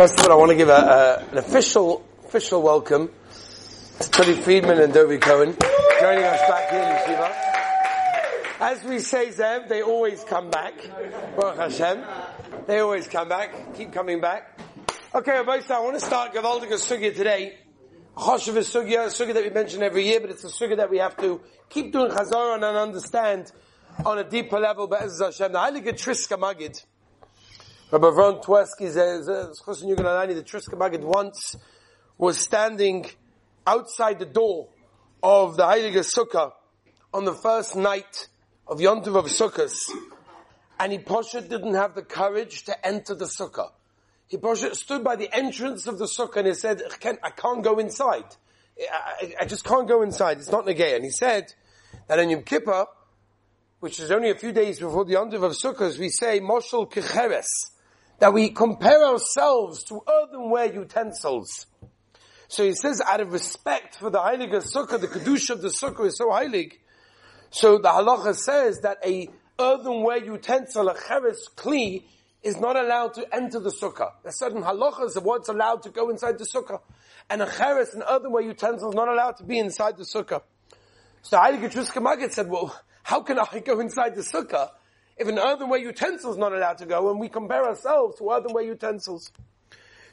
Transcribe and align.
First 0.00 0.18
of 0.18 0.24
all, 0.24 0.32
I 0.32 0.36
want 0.36 0.48
to 0.48 0.56
give 0.56 0.70
a, 0.70 1.26
an 1.30 1.36
official, 1.36 2.02
official 2.24 2.62
welcome 2.62 3.10
to 4.00 4.10
Tony 4.10 4.32
Friedman 4.32 4.80
and 4.80 4.94
Dovi 4.94 5.20
Cohen 5.20 5.54
joining 6.00 6.24
us 6.24 6.40
back 6.48 6.70
here 6.70 6.80
in 6.80 6.88
Yeshiva. 6.96 8.60
As 8.60 8.82
we 8.82 9.00
say, 9.00 9.28
Zev, 9.28 9.68
they 9.68 9.82
always 9.82 10.24
come 10.24 10.48
back. 10.48 10.72
Baruch 11.36 11.58
Hashem. 11.58 12.02
They 12.66 12.78
always 12.78 13.08
come 13.08 13.28
back. 13.28 13.76
Keep 13.76 13.92
coming 13.92 14.22
back. 14.22 14.58
Okay, 15.14 15.32
Rabbi, 15.32 15.60
I 15.68 15.80
want 15.80 16.00
to 16.00 16.06
start 16.06 16.32
Gavaldiga 16.32 16.78
Sugya 16.78 17.14
today. 17.14 17.58
Choshev 18.16 18.54
Sugya, 18.54 19.04
a 19.04 19.08
Sugya 19.10 19.34
that 19.34 19.44
we 19.44 19.50
mention 19.50 19.82
every 19.82 20.06
year, 20.06 20.20
but 20.20 20.30
it's 20.30 20.44
a 20.44 20.48
Sugya 20.48 20.78
that 20.78 20.88
we 20.88 20.96
have 20.96 21.14
to 21.18 21.42
keep 21.68 21.92
doing 21.92 22.10
Chazor 22.10 22.54
and 22.54 22.64
understand 22.64 23.52
on 24.06 24.18
a 24.18 24.24
deeper 24.24 24.60
level, 24.60 24.86
but 24.86 25.02
as 25.02 25.20
Hashem, 25.20 25.52
the 25.52 25.58
Heilige 25.58 25.92
Triska 25.92 26.38
Magid, 26.38 26.82
Rabbi 27.92 28.06
Avron 28.06 28.40
Twersky 28.40 28.88
says, 28.88 29.26
the 29.26 29.52
Triska 29.64 30.78
Magid 30.78 31.00
once 31.00 31.56
was 32.18 32.38
standing 32.38 33.10
outside 33.66 34.20
the 34.20 34.26
door 34.26 34.68
of 35.24 35.56
the 35.56 35.64
Heilige 35.64 36.08
Sukkah 36.08 36.52
on 37.12 37.24
the 37.24 37.34
first 37.34 37.74
night 37.74 38.28
of 38.68 38.78
Yontiv 38.78 39.16
of 39.16 39.24
Sukkot, 39.24 39.74
and 40.78 40.92
he 40.92 40.98
Poshet 40.98 41.48
didn't 41.48 41.74
have 41.74 41.96
the 41.96 42.02
courage 42.02 42.62
to 42.66 42.86
enter 42.86 43.16
the 43.16 43.24
Sukkah. 43.24 43.70
He 44.28 44.36
Poshet 44.36 44.76
stood 44.76 45.02
by 45.02 45.16
the 45.16 45.28
entrance 45.34 45.88
of 45.88 45.98
the 45.98 46.04
Sukkah 46.04 46.36
and 46.36 46.46
he 46.46 46.54
said, 46.54 46.82
I 46.88 46.96
can't, 46.96 47.18
I 47.24 47.30
can't 47.30 47.64
go 47.64 47.80
inside. 47.80 48.36
I, 48.80 49.34
I, 49.40 49.44
just 49.46 49.64
can't 49.64 49.88
go 49.88 50.02
inside. 50.02 50.38
It's 50.38 50.52
not 50.52 50.64
Nagay. 50.64 50.94
And 50.94 51.04
he 51.04 51.10
said 51.10 51.52
that 52.06 52.20
on 52.20 52.30
Yom 52.30 52.44
Kippur, 52.44 52.86
which 53.80 53.98
is 53.98 54.12
only 54.12 54.30
a 54.30 54.36
few 54.36 54.52
days 54.52 54.78
before 54.78 55.04
the 55.04 55.14
Yontiv 55.14 55.42
of 55.42 55.52
Sukkot, 55.54 55.98
we 55.98 56.08
say, 56.08 56.38
Moshel 56.38 56.88
Kecheres, 56.88 57.48
that 58.20 58.32
we 58.32 58.50
compare 58.50 59.04
ourselves 59.04 59.82
to 59.84 60.02
earthenware 60.08 60.72
utensils. 60.72 61.66
So 62.48 62.64
he 62.64 62.74
says, 62.74 63.00
out 63.00 63.20
of 63.20 63.32
respect 63.32 63.96
for 63.96 64.10
the 64.10 64.18
Heilige 64.18 64.62
Sukkah, 64.72 65.00
the 65.00 65.08
Kedusha 65.08 65.50
of 65.50 65.62
the 65.62 65.68
Sukkah 65.68 66.06
is 66.06 66.18
so 66.18 66.28
heilig. 66.28 66.74
So 67.50 67.78
the 67.78 67.88
halacha 67.88 68.34
says 68.34 68.80
that 68.80 68.98
a 69.04 69.28
earthenware 69.58 70.24
utensil, 70.24 70.88
a 70.88 70.94
cheres 70.94 71.48
kli, 71.56 72.04
is 72.42 72.58
not 72.58 72.76
allowed 72.76 73.14
to 73.14 73.34
enter 73.34 73.60
the 73.60 73.70
sukkah. 73.70 74.12
There's 74.22 74.38
certain 74.38 74.62
halachas 74.62 75.16
of 75.16 75.24
what's 75.24 75.48
allowed 75.48 75.82
to 75.82 75.90
go 75.90 76.10
inside 76.10 76.38
the 76.38 76.44
sukkah. 76.44 76.80
And 77.28 77.42
a 77.42 77.46
cheres, 77.46 77.94
an 77.94 78.02
earthenware 78.08 78.42
utensil, 78.42 78.90
is 78.90 78.94
not 78.94 79.08
allowed 79.08 79.36
to 79.38 79.44
be 79.44 79.58
inside 79.58 79.96
the 79.96 80.04
sukkah. 80.04 80.42
So 81.22 81.38
Heilige 81.38 81.72
Triska 81.72 82.02
Magid 82.02 82.32
said, 82.32 82.48
well, 82.48 82.74
how 83.02 83.20
can 83.22 83.38
I 83.38 83.60
go 83.60 83.80
inside 83.80 84.14
the 84.14 84.22
sukkah 84.22 84.70
if 85.20 85.28
an 85.28 85.38
earthenware 85.38 85.78
utensil 85.78 86.32
is 86.32 86.38
not 86.38 86.54
allowed 86.54 86.78
to 86.78 86.86
go 86.86 87.10
and 87.10 87.20
we 87.20 87.28
compare 87.28 87.66
ourselves 87.66 88.16
to 88.18 88.30
earthenware 88.30 88.64
utensils? 88.64 89.30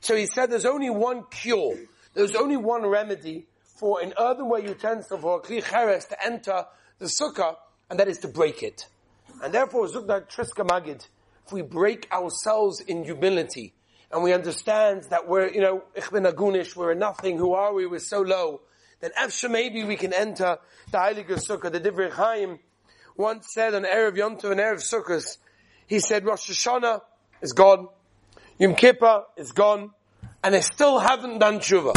So 0.01 0.15
he 0.15 0.27
said 0.27 0.51
there's 0.51 0.65
only 0.65 0.89
one 0.89 1.23
cure. 1.31 1.77
There's 2.13 2.35
only 2.35 2.57
one 2.57 2.85
remedy 2.85 3.47
for 3.79 4.01
an 4.01 4.13
earthenware 4.19 4.59
utensil, 4.59 5.17
for 5.17 5.37
a 5.37 5.41
kli 5.41 5.63
cheres 5.63 6.05
to 6.05 6.25
enter 6.25 6.65
the 6.99 7.05
sukkah, 7.05 7.55
and 7.89 7.99
that 7.99 8.09
is 8.09 8.17
to 8.19 8.27
break 8.27 8.61
it. 8.63 8.85
And 9.41 9.53
therefore, 9.53 9.87
Zukna 9.87 10.27
Triska 10.27 10.67
Magid, 10.67 11.07
if 11.45 11.53
we 11.53 11.61
break 11.61 12.11
ourselves 12.11 12.81
in 12.81 13.05
humility, 13.05 13.73
and 14.11 14.23
we 14.23 14.33
understand 14.33 15.03
that 15.09 15.27
we're, 15.27 15.49
you 15.49 15.61
know, 15.61 15.83
ich 15.95 16.11
bin 16.11 16.23
agunish, 16.23 16.75
we're 16.75 16.93
nothing, 16.95 17.37
who 17.37 17.53
are 17.53 17.73
we, 17.73 17.85
we're 17.85 17.99
so 17.99 18.21
low, 18.21 18.61
then 18.99 19.11
after 19.17 19.47
maybe 19.47 19.83
we 19.83 19.95
can 19.95 20.11
enter 20.11 20.57
the 20.91 20.97
Heilige 20.97 21.45
Sukkah, 21.47 21.71
the 21.71 21.79
Divrei 21.79 22.11
Chaim, 22.11 22.59
once 23.17 23.47
said 23.53 23.73
on 23.73 23.83
Erev 23.83 24.15
Yontiv 24.15 24.51
and 24.51 24.59
Erev 24.59 24.77
Sukkot, 24.77 25.37
he 25.87 25.99
said 25.99 26.25
Rosh 26.25 26.49
Hashanah 26.49 27.01
is 27.41 27.53
gone, 27.53 27.87
Yom 28.59 28.75
Kippur 28.75 29.23
is 29.35 29.51
gone, 29.51 29.91
and 30.43 30.53
they 30.53 30.61
still 30.61 30.99
haven't 30.99 31.39
done 31.39 31.59
tshuva. 31.59 31.93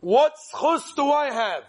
What 0.00 0.32
chus 0.60 0.92
do 0.94 1.10
I 1.10 1.32
have 1.32 1.62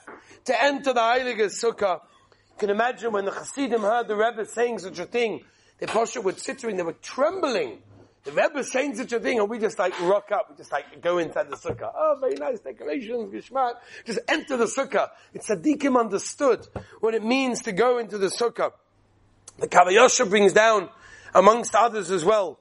to 0.45 0.63
enter 0.63 0.93
the 0.93 0.99
Heilige 0.99 1.45
Sukkah? 1.45 2.01
You 2.01 2.57
can 2.57 2.69
imagine 2.71 3.11
when 3.11 3.25
the 3.25 3.31
Hasidim 3.31 3.81
heard 3.81 4.07
the 4.07 4.15
Rebbe 4.15 4.45
saying 4.45 4.79
such 4.79 4.97
a 4.99 5.05
thing, 5.05 5.43
they 5.77 5.85
posture 5.85 6.21
were 6.21 6.33
tittering, 6.33 6.77
they 6.77 6.83
were 6.83 6.93
trembling. 6.93 7.83
The 8.27 8.33
Rebbe 8.33 8.61
saying 8.61 8.97
such 8.97 9.13
a 9.13 9.21
thing, 9.21 9.39
and 9.39 9.49
we 9.49 9.57
just 9.57 9.79
like 9.79 9.97
rock 10.01 10.33
up, 10.33 10.47
we 10.49 10.57
just 10.57 10.69
like 10.69 11.01
go 11.01 11.17
inside 11.17 11.49
the 11.49 11.55
sukkah. 11.55 11.89
Oh, 11.95 12.17
very 12.19 12.35
nice 12.35 12.59
decorations, 12.59 13.33
geschmack. 13.33 13.75
Just 14.05 14.19
enter 14.27 14.57
the 14.57 14.65
sukkah. 14.65 15.11
It's 15.33 15.49
Sadiqim 15.49 15.97
understood 15.97 16.67
what 16.99 17.13
it 17.13 17.23
means 17.23 17.61
to 17.61 17.71
go 17.71 17.99
into 17.99 18.17
the 18.17 18.27
sukkah. 18.27 18.73
The 19.59 19.69
Kavayosha 19.69 20.29
brings 20.29 20.51
down, 20.51 20.89
amongst 21.33 21.73
others 21.73 22.11
as 22.11 22.25
well, 22.25 22.59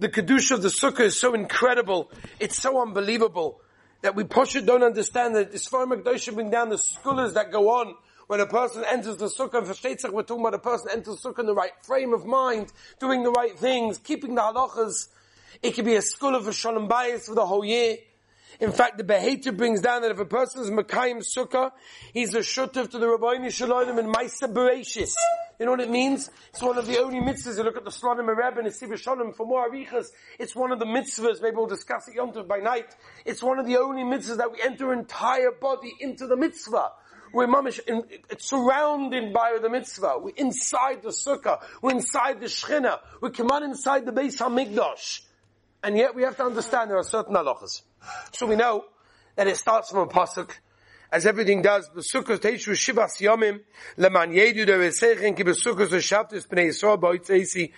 the 0.00 0.08
Kedusha 0.08 0.56
of 0.56 0.62
the 0.62 0.68
sukkah 0.68 1.02
is 1.02 1.20
so 1.20 1.32
incredible, 1.32 2.10
it's 2.40 2.60
so 2.60 2.82
unbelievable, 2.82 3.60
that 4.00 4.16
we 4.16 4.24
Posha 4.24 4.66
don't 4.66 4.82
understand 4.82 5.36
that 5.36 5.52
the 5.52 5.58
Sfar 5.58 5.86
Magdosha 5.86 6.34
bring 6.34 6.50
down 6.50 6.70
the 6.70 6.78
scholars 6.78 7.34
that 7.34 7.52
go 7.52 7.70
on 7.70 7.94
when 8.26 8.40
a 8.40 8.46
person 8.46 8.84
enters 8.90 9.16
the 9.16 9.26
sukkah, 9.26 10.04
and 10.04 10.14
we're 10.14 10.22
talking 10.22 10.42
about 10.42 10.54
a 10.54 10.58
person 10.58 10.88
enters 10.92 11.20
the 11.20 11.28
sukkah 11.28 11.40
in 11.40 11.46
the 11.46 11.54
right 11.54 11.72
frame 11.82 12.12
of 12.12 12.24
mind, 12.24 12.72
doing 13.00 13.22
the 13.22 13.30
right 13.30 13.58
things, 13.58 13.98
keeping 13.98 14.34
the 14.34 14.40
halachas. 14.40 15.08
It 15.62 15.72
could 15.72 15.84
be 15.84 15.96
a 15.96 16.02
school 16.02 16.34
of 16.34 16.48
a 16.48 16.52
shalom 16.52 16.88
bayis 16.88 17.26
for 17.26 17.34
the 17.34 17.46
whole 17.46 17.64
year. 17.64 17.96
In 18.60 18.70
fact, 18.70 18.98
the 18.98 19.04
Behater 19.04 19.56
brings 19.56 19.80
down 19.80 20.02
that 20.02 20.12
if 20.12 20.18
a 20.18 20.24
person 20.24 20.62
is 20.62 20.70
Makayim 20.70 21.24
Sukkah, 21.36 21.72
he's 22.12 22.34
a 22.34 22.38
shutav 22.38 22.90
to 22.90 22.98
the 22.98 23.08
Rabbi 23.08 23.48
Shalom 23.48 23.98
and 23.98 24.14
Maisa 24.14 24.52
Bereshis. 24.52 25.12
You 25.58 25.66
know 25.66 25.72
what 25.72 25.80
it 25.80 25.90
means? 25.90 26.30
It's 26.50 26.62
one 26.62 26.78
of 26.78 26.86
the 26.86 26.98
only 26.98 27.18
mitzvahs. 27.18 27.56
You 27.56 27.64
look 27.64 27.76
at 27.76 27.84
the 27.84 27.90
Slonim 27.90 28.28
Rebbe 28.28 28.60
and 28.60 28.72
Siva 28.72 28.96
Shalom 28.96 29.32
for 29.32 29.46
more 29.46 29.68
arichas. 29.68 30.06
It's 30.38 30.54
one 30.54 30.70
of 30.70 30.78
the 30.78 30.84
mitzvahs. 30.84 31.42
Maybe 31.42 31.56
we'll 31.56 31.66
discuss 31.66 32.06
it 32.08 32.14
Yom 32.14 32.32
Tov 32.32 32.46
by 32.46 32.58
night. 32.58 32.94
It's 33.24 33.42
one 33.42 33.58
of 33.58 33.66
the 33.66 33.76
only 33.76 34.02
mitzvahs 34.02 34.36
that 34.36 34.52
we 34.52 34.60
enter 34.62 34.92
entire 34.92 35.50
body 35.50 35.92
into 36.00 36.26
the 36.26 36.36
mitzvah. 36.36 36.90
We're 37.34 37.48
mamish, 37.48 37.80
in, 37.86 38.04
it's 38.30 38.48
surrounded 38.48 39.32
by 39.32 39.58
the 39.60 39.68
mitzvah. 39.68 40.18
We're 40.20 40.36
inside 40.36 41.02
the 41.02 41.08
sukkah. 41.08 41.60
We're 41.82 41.90
inside 41.90 42.40
the 42.40 42.46
shechina. 42.46 43.00
We 43.20 43.30
come 43.30 43.50
on 43.50 43.64
inside 43.64 44.06
the 44.06 44.12
Beis 44.12 44.38
Hamikdash. 44.38 45.22
And 45.82 45.98
yet 45.98 46.14
we 46.14 46.22
have 46.22 46.36
to 46.36 46.44
understand 46.44 46.90
there 46.90 46.96
are 46.96 47.02
certain 47.02 47.34
halachas. 47.34 47.82
So 48.32 48.46
we 48.46 48.54
know 48.54 48.84
that 49.34 49.48
it 49.48 49.56
starts 49.56 49.90
from 49.90 49.98
a 49.98 50.06
pasuk, 50.06 50.50
as 51.10 51.26
everything 51.26 51.60
does. 51.60 51.88
B'sukkos 51.90 52.38
teishu 52.38 52.72
shivas 52.72 53.20
yomim 53.20 53.60
leman 53.96 54.32
yedu 54.32 54.64
deresechen 54.64 55.36
ki 55.36 55.42
b'sukkos 55.42 55.88
v'shabtis 55.88 56.46
b'nei 56.46 56.68
Yisrael 56.68 57.00
b'oitzeisi 57.00 57.72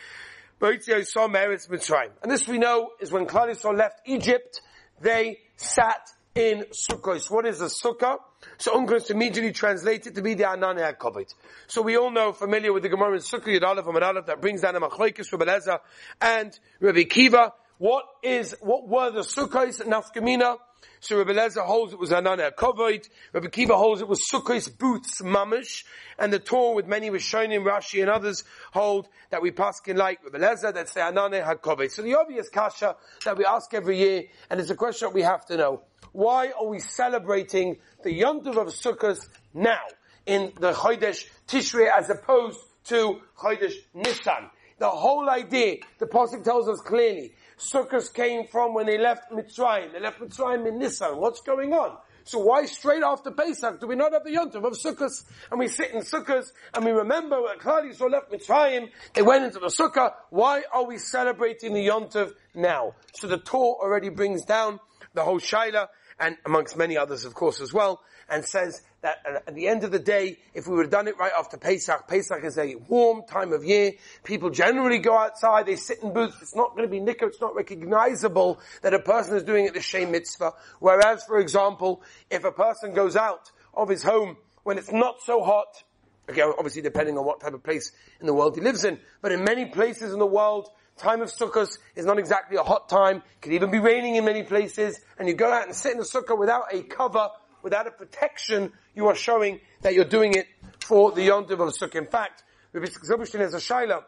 b'oitzi 0.61 1.01
Yisrael 1.01 1.31
meretz 1.31 1.69
Mitzrayim. 1.69 2.11
And 2.23 2.31
this 2.31 2.47
we 2.47 2.59
know 2.59 2.91
is 3.01 3.11
when 3.11 3.27
Klal 3.27 3.77
left 3.77 4.01
Egypt, 4.05 4.61
they 5.01 5.39
sat 5.57 6.13
in 6.37 6.67
Sukkos. 6.71 7.31
What 7.31 7.47
is 7.47 7.61
a 7.63 7.67
sukkah? 7.67 8.19
So 8.59 8.75
Onkelos 8.75 9.11
immediately 9.11 9.53
translated 9.53 10.15
to 10.17 10.23
be 10.23 10.35
the 10.35 10.49
Anan 10.49 10.77
HaKovit. 10.77 11.35
So 11.67 11.81
we 11.81 11.97
all 11.97 12.11
know, 12.11 12.33
familiar 12.33 12.73
with 12.73 12.83
the 12.83 12.91
Gemara 12.91 13.15
in 13.15 13.21
Sukkah 13.21 13.59
Yud 13.59 14.17
and 14.19 14.27
that 14.27 14.41
brings 14.43 14.61
down 14.61 14.77
a 14.77 14.81
Machlokes 14.81 15.33
Rabbi 15.33 15.47
Elazar 15.47 15.81
and 16.21 16.59
Rabbi 16.79 17.05
Kiva. 17.05 17.55
What 17.79 18.05
is, 18.23 18.55
what 18.61 18.87
were 18.87 19.11
the 19.11 19.21
Sukkos 19.21 19.81
Nafkamina? 19.83 20.59
So 21.01 21.19
Rabbi 21.19 21.33
Lezer 21.33 21.65
holds 21.65 21.93
it 21.93 21.99
was 21.99 22.13
Anan 22.13 22.39
HaKovit. 22.39 23.09
Rabbi 23.33 23.49
Kiva 23.49 23.77
holds 23.77 24.01
it 24.01 24.09
was 24.09 24.21
Sukkos 24.33 24.77
Booths 24.77 25.21
Mamish. 25.21 25.85
And 26.19 26.33
the 26.33 26.39
Torah 26.39 26.75
with 26.75 26.87
many 26.87 27.11
Rishonim, 27.11 27.65
Rashi 27.65 28.01
and 28.01 28.11
others 28.11 28.45
hold 28.73 29.09
that 29.31 29.43
we 29.43 29.51
pass 29.51 29.81
in 29.87 29.97
like 29.97 30.21
Rabbi 30.25 30.39
Lezer, 30.39 30.73
that's 30.73 30.93
the 30.95 31.03
Anan 31.03 31.33
HaKovit. 31.33 31.91
So 31.91 32.03
the 32.03 32.17
obvious 32.17 32.49
kasha 32.49 32.97
that 33.25 33.37
we 33.37 33.45
ask 33.45 33.73
every 33.75 33.99
year, 33.99 34.25
and 34.51 34.61
it's 34.61 34.71
a 34.71 34.75
question 34.75 35.09
that 35.09 35.15
we 35.15 35.23
have 35.23 35.45
to 35.47 35.57
know. 35.57 35.83
Why 36.13 36.53
are 36.59 36.67
we 36.67 36.79
celebrating 36.79 37.77
the 38.03 38.11
Yontiv 38.11 38.57
of 38.57 38.69
Sukkot 38.69 39.19
now 39.53 39.83
in 40.25 40.53
the 40.59 40.73
Chodesh 40.73 41.27
Tishrei 41.47 41.91
as 41.95 42.09
opposed 42.09 42.59
to 42.85 43.21
Chodesh 43.39 43.75
Nisan? 43.95 44.51
The 44.79 44.89
whole 44.91 45.29
idea, 45.31 45.77
the 45.99 46.07
Pasuk 46.07 46.45
tells 46.45 46.69
us 46.69 46.81
clearly, 46.81 47.33
Sukkot 47.59 48.13
came 48.13 48.47
from 48.47 48.75
when 48.75 48.87
they 48.87 48.99
left 48.99 49.31
Mitzrayim. 49.33 49.93
They 49.93 50.01
left 50.01 50.21
Mitzrayim 50.21 50.67
in 50.69 50.79
Nisan. 50.79 51.17
What's 51.19 51.41
going 51.41 51.73
on? 51.73 51.97
So 52.25 52.41
why 52.41 52.67
straight 52.67 53.05
after 53.05 53.31
Pesach 53.31 53.81
do 53.81 53.87
we 53.87 53.95
not 53.95 54.13
have 54.13 54.25
the 54.25 54.31
Yontiv 54.31 54.65
of 54.65 54.73
Sukkot? 54.73 55.25
And 55.51 55.61
we 55.61 55.69
sit 55.69 55.93
in 55.93 56.01
Sukkot 56.01 56.45
and 56.75 56.85
we 56.85 56.91
remember 56.91 57.41
when 57.41 57.59
Klal 57.59 57.89
Yisrael 57.89 58.11
left 58.11 58.33
Mitzrayim, 58.33 58.91
they 59.15 59.23
went 59.23 59.45
into 59.45 59.61
the 59.61 59.69
Sukkah. 59.69 60.13
Why 60.31 60.65
are 60.73 60.85
we 60.85 60.99
celebrating 60.99 61.73
the 61.73 61.87
Yontiv 61.87 62.33
now? 62.55 62.95
So 63.15 63.29
the 63.29 63.39
Torah 63.39 63.79
already 63.81 64.09
brings 64.09 64.45
down 64.45 64.81
the 65.15 65.23
whole 65.23 65.39
Shaila 65.39 65.87
and 66.19 66.37
amongst 66.45 66.77
many 66.77 66.97
others, 66.97 67.25
of 67.25 67.35
course, 67.35 67.61
as 67.61 67.73
well, 67.73 68.01
and 68.29 68.45
says 68.45 68.83
that 69.07 69.23
uh, 69.25 69.39
at 69.47 69.55
the 69.55 69.69
end 69.69 69.85
of 69.85 69.93
the 69.93 70.01
day, 70.01 70.37
if 70.53 70.67
we 70.67 70.75
would 70.75 70.87
have 70.87 70.91
done 70.91 71.07
it 71.07 71.17
right 71.17 71.31
after 71.39 71.57
Pesach, 71.57 72.09
Pesach 72.09 72.43
is 72.43 72.59
a 72.59 72.75
warm 72.89 73.23
time 73.23 73.53
of 73.53 73.65
year. 73.65 73.93
People 74.25 74.51
generally 74.51 74.99
go 74.99 75.17
outside, 75.17 75.67
they 75.67 75.77
sit 75.77 76.03
in 76.03 76.13
booths. 76.13 76.43
It's 76.43 76.57
not 76.57 76.71
going 76.71 76.83
to 76.83 76.91
be 76.91 76.99
nicker, 76.99 77.27
it's 77.27 77.41
not 77.41 77.55
recognizable 77.55 78.59
that 78.83 78.95
a 78.95 78.99
person 78.99 79.37
is 79.37 79.45
doing 79.45 79.67
it 79.67 79.75
the 79.75 79.81
Shem 79.81 80.11
Mitzvah. 80.11 80.55
Whereas, 80.81 81.23
for 81.23 81.39
example, 81.39 82.03
if 82.31 82.43
a 82.43 82.51
person 82.51 82.95
goes 82.95 83.15
out 83.15 83.53
of 83.75 83.89
his 83.89 84.03
home 84.03 84.37
when 84.65 84.77
it's 84.77 84.91
not 84.91 85.23
so 85.23 85.41
hot, 85.41 85.85
again, 86.27 86.53
obviously 86.59 86.83
depending 86.83 87.17
on 87.17 87.25
what 87.25 87.41
type 87.41 87.55
of 87.55 87.63
place 87.63 87.93
in 88.21 88.27
the 88.27 88.35
world 88.35 88.57
he 88.57 88.61
lives 88.61 88.85
in, 88.85 88.99
but 89.23 89.31
in 89.31 89.45
many 89.45 89.67
places 89.67 90.13
in 90.13 90.19
the 90.19 90.27
world, 90.27 90.69
Time 90.97 91.21
of 91.21 91.29
Sukkot 91.29 91.77
is 91.95 92.07
not 92.07 92.19
exactly 92.19 92.57
a 92.57 92.63
hot 92.63 92.89
time. 92.89 93.19
It 93.19 93.43
can 93.43 93.53
even 93.53 93.71
be 93.71 93.79
raining 93.79 94.17
in 94.17 94.25
many 94.25 94.43
places. 94.43 94.99
And 95.19 95.29
you 95.29 95.35
go 95.35 95.53
out 95.53 95.67
and 95.67 95.77
sit 95.77 95.93
in 95.93 95.99
the 95.99 96.05
Sukkah 96.05 96.39
without 96.39 96.73
a 96.73 96.83
cover, 96.85 97.29
without 97.67 97.89
a 97.89 97.91
protection, 97.91 98.71
you 98.95 99.09
are 99.09 99.17
showing 99.17 99.59
that 99.83 99.93
you're 99.93 100.05
doing 100.05 100.33
it 100.35 100.47
for 100.79 101.11
the 101.11 101.25
Yom 101.25 101.47
Tov 101.47 101.67
of 101.67 101.75
Sukkah. 101.75 101.97
In 101.97 102.07
fact, 102.07 102.45
Rabbi 102.73 102.87
Zilberstein 102.87 103.41
has 103.41 103.55
a 103.55 103.57
shaila. 103.57 104.05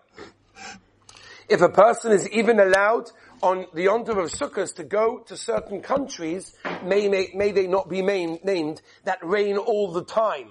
If 1.49 1.61
a 1.61 1.69
person 1.69 2.13
is 2.13 2.29
even 2.29 2.61
allowed 2.61 3.11
on 3.43 3.67
the 3.75 3.83
Yom 3.83 4.05
Tov 4.05 4.23
of 4.23 4.31
Sukkot 4.31 4.77
to 4.77 4.85
go 4.85 5.25
to 5.27 5.37
certain 5.37 5.83
countries, 5.83 6.55
may, 6.85 7.09
may, 7.09 7.33
may 7.35 7.51
they 7.51 7.67
not 7.67 7.89
be 7.89 8.01
main, 8.01 8.39
named, 8.45 8.81
that 9.03 9.19
rain 9.25 9.57
all 9.57 9.91
the 9.91 10.05
time. 10.05 10.51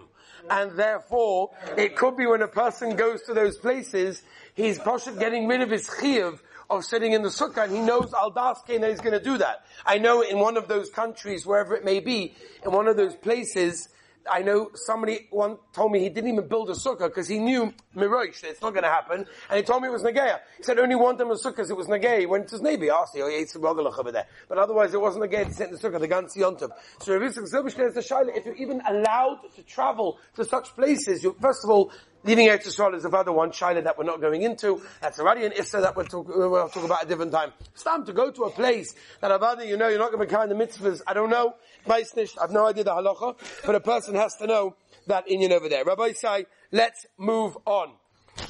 And 0.50 0.78
therefore, 0.78 1.52
it 1.78 1.96
could 1.96 2.18
be 2.18 2.26
when 2.26 2.42
a 2.42 2.50
person 2.50 2.98
goes 2.98 3.22
to 3.24 3.34
those 3.34 3.58
places, 3.58 4.22
he's 4.54 4.82
getting 5.18 5.48
rid 5.48 5.62
of 5.62 5.70
his 5.70 5.88
chiyuv 5.88 6.40
of 6.70 6.84
sitting 6.84 7.14
in 7.14 7.22
the 7.22 7.30
sukkah, 7.30 7.66
and 7.66 7.74
he 7.74 7.80
knows 7.80 8.14
al 8.14 8.32
daske 8.32 8.80
that 8.80 8.90
he's 8.90 9.02
going 9.02 9.18
to 9.18 9.24
do 9.24 9.38
that. 9.38 9.66
I 9.86 9.98
know 9.98 10.22
in 10.22 10.40
one 10.40 10.58
of 10.58 10.68
those 10.68 10.90
countries, 10.90 11.46
wherever 11.46 11.76
it 11.76 11.86
may 11.86 12.00
be, 12.00 12.36
in 12.66 12.72
one 12.72 12.88
of 12.88 12.98
those 12.98 13.16
places, 13.16 13.90
I 14.30 14.42
know 14.42 14.72
somebody 14.74 15.28
one 15.30 15.58
told 15.74 15.92
me 15.92 16.00
he 16.00 16.10
didn't 16.10 16.30
even 16.32 16.48
build 16.48 16.70
a 16.70 16.74
sukkah 16.74 17.08
because 17.08 17.28
he 17.28 17.40
knew 17.40 17.74
Mirosh 17.96 18.42
that 18.42 18.52
it's 18.52 18.62
not 18.62 18.72
going 18.72 18.84
to 18.84 18.90
happen, 18.90 19.26
and 19.50 19.58
he 19.58 19.64
told 19.64 19.82
me 19.82 19.88
it 19.88 19.92
was 19.92 20.04
Nageya. 20.04 20.40
He 20.58 20.64
said 20.64 20.80
only 20.80 20.96
one 20.96 21.18
time 21.18 21.32
a 21.32 21.36
sukkah 21.36 21.48
because 21.48 21.70
it 21.70 21.78
was 21.78 21.88
Nageya. 21.88 22.20
He 22.20 22.26
went 22.26 22.48
to 22.50 22.56
his 22.56 22.62
neighbor, 22.62 22.92
asked 22.92 23.16
him, 23.16 23.30
he 23.30 23.36
ate 23.36 23.50
some 23.50 23.64
over 23.66 24.12
there. 24.12 24.28
But 24.50 24.58
otherwise 24.58 24.94
it 24.94 25.02
wasn't 25.02 25.26
Nageya 25.26 25.48
to 25.48 25.54
sit 25.54 25.70
in 25.70 25.76
the 25.76 25.80
sukkah, 25.80 26.00
the 26.00 26.08
Gansi 26.08 26.38
Yontov. 26.38 26.72
So 27.00 27.18
Rav 27.18 27.32
Yitzchak 27.32 27.88
is 27.88 27.94
the 27.94 28.02
Shaila, 28.02 28.36
if 28.36 28.46
you're 28.46 28.56
even 28.56 28.82
allowed 28.88 29.42
to 29.56 29.64
travel 29.64 30.20
to 30.36 30.44
such 30.44 30.76
places, 30.76 31.24
you, 31.24 31.36
first 31.40 31.64
of 31.64 31.70
all, 31.70 31.92
Leaving 32.28 32.50
Eretz 32.50 32.68
Yisrael 32.68 32.94
is 32.94 33.06
another 33.06 33.32
one, 33.32 33.52
China 33.52 33.82
that 33.82 33.98
we're 33.98 34.04
not 34.04 34.20
going 34.20 34.42
into. 34.42 34.82
That's 35.00 35.18
already 35.18 35.46
an 35.46 35.54
Issa 35.54 35.80
that 35.80 35.96
we'll 35.96 36.08
talk, 36.08 36.28
we'll 36.28 36.68
talk 36.68 36.84
about 36.84 37.06
a 37.06 37.08
different 37.08 37.32
time. 37.32 37.54
It's 37.74 37.84
time 37.84 38.06
to 38.06 38.12
go 38.12 38.32
to 38.32 38.44
a 38.44 38.50
place 38.50 38.94
that 39.22 39.32
Avada, 39.32 39.66
you 39.66 39.78
know, 39.78 39.88
you're 39.88 39.98
not 39.98 40.12
going 40.12 40.28
to 40.28 40.30
be 40.30 40.36
kind 40.36 40.52
the 40.52 40.56
mitzvahs. 40.56 41.00
I 41.08 41.14
don't 41.14 41.30
know. 41.30 41.54
I've 41.90 42.52
no 42.52 42.68
idea 42.68 42.84
the 42.84 42.92
halacha, 42.92 43.38
but 43.66 43.76
a 43.76 43.80
person 43.80 44.16
has 44.16 44.36
to 44.40 44.46
know 44.46 44.76
that 45.08 45.26
Inyan 45.30 45.52
over 45.52 45.70
there. 45.70 45.86
Rabbi 45.86 46.12
say, 46.12 46.48
let's 46.74 47.06
move 47.18 47.58
on. 47.66 47.94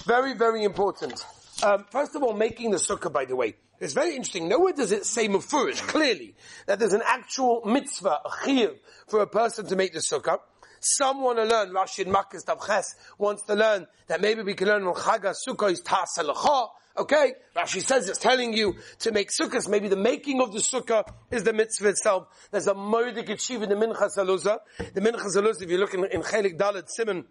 Very, 0.08 0.34
very 0.34 0.64
important. 0.64 1.24
Um, 1.62 1.86
first 1.92 2.16
of 2.16 2.24
all, 2.24 2.34
making 2.34 2.72
the 2.72 2.78
sukkah, 2.78 3.14
by 3.14 3.26
the 3.26 3.36
way. 3.36 3.58
It's 3.80 3.94
very 3.94 4.12
interesting. 4.12 4.48
Nowhere 4.48 4.74
does 4.74 4.92
it 4.92 5.06
say 5.06 5.28
mufurish, 5.28 5.82
clearly, 5.88 6.36
that 6.66 6.80
there's 6.80 6.94
an 6.94 7.04
actual 7.06 7.62
mitzvah, 7.66 8.20
a 8.26 8.30
chiyuv, 8.30 8.76
for 9.08 9.22
a 9.22 9.28
person 9.28 9.68
to 9.68 9.76
make 9.76 9.94
the 9.94 10.00
sukkah. 10.00 10.40
Some 10.80 11.22
want 11.22 11.38
to 11.38 11.46
learn, 11.46 11.70
Rashi 11.72 12.04
and 12.04 12.12
Makkah 12.12 12.40
Ches 12.66 12.96
wants 13.18 13.44
to 13.44 13.56
learn 13.56 13.88
that 14.08 14.22
maybe 14.22 14.44
we 14.44 14.54
can 14.54 14.68
learn 14.68 14.84
on 14.84 14.94
Chaga 14.94 15.34
Sukkah 15.48 15.72
is 15.72 15.82
Tasalacha. 15.82 16.70
Okay, 16.98 17.34
Rashi 17.56 17.82
says 17.82 18.10
it's 18.10 18.18
telling 18.18 18.54
you 18.54 18.76
to 19.00 19.12
make 19.12 19.30
sukkahs. 19.30 19.70
Maybe 19.70 19.88
the 19.88 19.96
making 19.96 20.42
of 20.42 20.52
the 20.52 20.60
sukkah 20.60 21.04
is 21.30 21.44
the 21.44 21.54
mitzvah 21.54 21.90
itself. 21.90 22.28
There's 22.50 22.66
a 22.66 22.74
moedik 22.74 23.30
achieve 23.30 23.62
in 23.62 23.70
the 23.70 23.76
Minchas 23.76 24.18
Elazar. 24.18 24.60
The 24.94 25.02
Minchas 25.02 25.36
Elazar, 25.36 25.62
if 25.62 25.70
you 25.70 25.78
look 25.78 25.94
in, 25.94 26.06
in 26.06 26.24
Chelik 26.24 26.58
Dalet 26.58 26.88
Simon, 26.88 27.26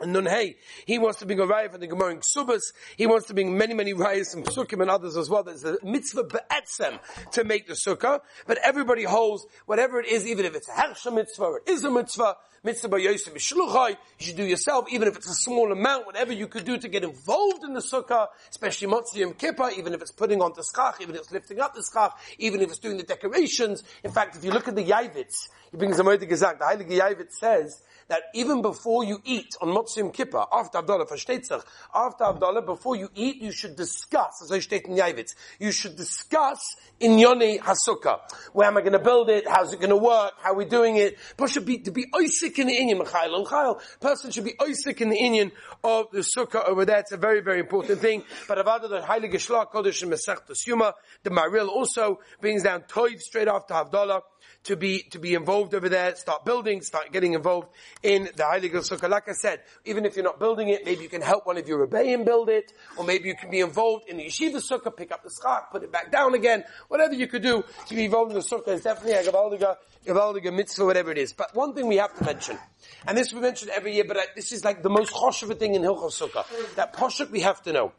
and 0.00 0.12
Nun 0.12 0.26
Hey, 0.26 0.56
he 0.86 0.98
wants 0.98 1.18
to 1.18 1.26
bring 1.26 1.40
a 1.40 1.46
raya 1.46 1.70
from 1.70 1.80
the 1.80 1.86
Gemara 1.86 2.12
in 2.12 2.18
Ksubas. 2.18 2.72
He 2.96 3.06
wants 3.06 3.26
to 3.26 3.34
bring 3.34 3.56
many, 3.56 3.74
many 3.74 3.94
rayas 3.94 4.32
from 4.32 4.44
Sukkim 4.44 4.80
and 4.80 4.90
others 4.90 5.16
as 5.16 5.28
well. 5.28 5.42
There's 5.42 5.64
a 5.64 5.78
mitzvah 5.82 6.24
be'etzem 6.24 6.98
to 7.32 7.44
make 7.44 7.66
the 7.66 7.74
sukkah. 7.74 8.20
But 8.46 8.58
everybody 8.58 9.04
holds, 9.04 9.46
whatever 9.66 10.00
it 10.00 10.06
is, 10.06 10.26
even 10.26 10.44
if 10.44 10.54
it's 10.54 10.68
a 10.68 10.72
hersha 10.72 11.12
mitzvah 11.12 11.54
it 11.66 11.70
is 11.70 11.84
a 11.84 11.90
mitzvah, 11.90 12.36
mitzvah 12.62 12.88
b'yosem 12.88 13.34
b'shluchai, 13.34 13.90
you 13.90 13.96
should 14.26 14.36
do 14.36 14.44
yourself, 14.44 14.86
even 14.90 15.08
if 15.08 15.16
it's 15.16 15.30
a 15.30 15.34
small 15.34 15.72
amount, 15.72 16.06
whatever 16.06 16.32
you 16.32 16.46
could 16.46 16.64
do 16.64 16.78
to 16.78 16.88
get 16.88 17.02
involved 17.02 17.64
in 17.64 17.74
the 17.74 17.80
sukkah, 17.80 18.28
especially 18.50 18.88
Motzi 18.88 19.16
Yom 19.16 19.34
Kippur, 19.34 19.70
even 19.76 19.94
if 19.94 20.00
it's 20.00 20.12
putting 20.12 20.40
on 20.40 20.52
the 20.54 20.62
schach, 20.62 21.00
even 21.00 21.14
if 21.16 21.22
it's 21.22 21.32
lifting 21.32 21.60
up 21.60 21.74
the 21.74 21.82
schach, 21.82 22.16
even 22.38 22.60
if 22.60 22.68
it's 22.68 22.78
doing 22.78 22.96
the 22.98 23.02
decorations. 23.02 23.82
In 24.04 24.12
fact, 24.12 24.36
if 24.36 24.44
you 24.44 24.52
look 24.52 24.68
at 24.68 24.76
the 24.76 24.84
Yavitz, 24.84 25.48
he 25.70 25.76
brings 25.76 25.96
the 25.96 26.02
Moed 26.02 26.22
Gezak, 26.28 26.58
the 26.58 26.64
Heilige 26.64 26.98
Yavitz 26.98 27.32
says, 27.32 27.82
that 28.08 28.22
even 28.34 28.62
before 28.62 29.04
you 29.04 29.20
eat 29.24 29.54
on 29.60 29.68
Motzim 29.68 30.12
Kippur, 30.12 30.46
after 30.52 30.78
Havdalah, 30.78 31.08
versteht 31.08 31.44
sich, 31.44 31.62
after 31.94 32.24
Havdalah, 32.24 32.64
before 32.64 32.96
you 32.96 33.08
eat, 33.14 33.36
you 33.36 33.52
should 33.52 33.76
discuss, 33.76 34.42
as 34.42 34.50
I 34.50 34.60
state 34.60 34.86
in 34.86 34.96
Yavitz, 34.96 35.34
you 35.58 35.70
should 35.72 35.96
discuss 35.96 36.58
in 37.00 37.18
Yoni 37.18 37.58
Hasukkah. 37.58 38.20
Where 38.52 38.66
am 38.66 38.78
I 38.78 38.80
going 38.80 38.92
to 38.92 38.98
build 38.98 39.28
it? 39.28 39.46
How's 39.46 39.72
it 39.72 39.80
going 39.80 39.90
to 39.90 39.96
work? 39.96 40.32
How 40.40 40.52
are 40.52 40.56
we 40.56 40.64
doing 40.64 40.96
it? 40.96 41.18
But 41.36 41.50
should 41.50 41.66
be, 41.66 41.78
to 41.78 41.90
be 41.90 42.06
oisik 42.14 42.58
in 42.58 42.66
the 42.66 42.76
Inyan, 42.76 42.98
Michael 42.98 43.36
and 43.36 43.46
Chayil. 43.46 43.80
Person 44.00 44.30
should 44.30 44.44
be 44.44 44.54
oisik 44.54 45.00
in 45.00 45.10
the 45.10 45.18
Inyan 45.18 45.52
of 45.84 46.06
the 46.10 46.20
Sukkah 46.20 46.66
over 46.66 46.84
there. 46.84 47.00
It's 47.00 47.12
a 47.12 47.18
very, 47.18 47.40
very 47.40 47.60
important 47.60 48.00
thing. 48.00 48.24
But 48.48 48.58
Avada, 48.58 48.88
the 48.88 49.00
Heilige 49.00 49.34
Shlach 49.34 49.70
Kodesh 49.70 50.02
and 50.02 50.12
Mesech 50.12 50.66
Yuma, 50.66 50.94
the 51.22 51.30
Maril 51.30 51.68
also 51.68 52.20
brings 52.40 52.62
down 52.62 52.84
Toiv 52.88 53.20
straight 53.20 53.48
after 53.48 53.74
Havdalah 53.74 54.22
to 54.64 54.76
be, 54.76 55.02
to 55.10 55.18
be 55.18 55.34
involved 55.34 55.74
over 55.74 55.88
there, 55.88 56.14
start 56.16 56.44
building, 56.44 56.82
start 56.82 57.12
getting 57.12 57.34
involved 57.34 57.68
in 58.02 58.24
the 58.24 58.42
Heilige 58.42 58.72
Sukkah. 58.72 59.08
Like 59.08 59.28
I 59.28 59.32
said, 59.32 59.62
even 59.84 60.04
if 60.04 60.16
you're 60.16 60.24
not 60.24 60.38
building 60.38 60.68
it, 60.68 60.84
maybe 60.84 61.02
you 61.02 61.08
can 61.08 61.22
help 61.22 61.46
one 61.46 61.56
of 61.56 61.66
your 61.66 61.86
Rebbeim 61.86 62.24
build 62.24 62.48
it, 62.48 62.72
or 62.96 63.04
maybe 63.04 63.28
you 63.28 63.36
can 63.36 63.50
be 63.50 63.60
involved 63.60 64.08
in 64.08 64.18
the 64.18 64.26
Yeshiva 64.26 64.56
Sukkah, 64.56 64.94
pick 64.94 65.12
up 65.12 65.22
the 65.22 65.30
schach, 65.30 65.70
put 65.70 65.82
it 65.82 65.92
back 65.92 66.12
down 66.12 66.34
again, 66.34 66.64
whatever 66.88 67.14
you 67.14 67.26
could 67.26 67.42
do 67.42 67.64
to 67.86 67.94
be 67.94 68.04
involved 68.04 68.32
in 68.32 68.38
the 68.38 68.44
Sukkah 68.44 68.68
is 68.68 68.82
definitely 68.82 69.14
a 69.14 69.24
Gavaldiga, 69.24 69.76
Gavaldiga 70.06 70.54
mitzvah, 70.54 70.84
whatever 70.84 71.10
it 71.10 71.18
is. 71.18 71.32
But 71.32 71.54
one 71.54 71.74
thing 71.74 71.86
we 71.86 71.96
have 71.96 72.16
to 72.18 72.24
mention, 72.24 72.58
and 73.06 73.16
this 73.16 73.32
we 73.32 73.40
mention 73.40 73.70
every 73.70 73.94
year, 73.94 74.04
but 74.06 74.18
this 74.34 74.52
is 74.52 74.64
like 74.64 74.82
the 74.82 74.90
most 74.90 75.12
choshev 75.12 75.58
thing 75.58 75.74
in 75.74 75.82
Hilchot 75.82 76.12
Sukkah, 76.12 76.74
that 76.74 76.94
poshuk 76.94 77.30
we 77.30 77.40
have 77.40 77.62
to 77.62 77.72
know. 77.72 77.92